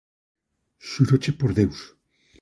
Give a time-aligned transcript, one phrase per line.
[0.89, 1.79] Xúroche por Deus.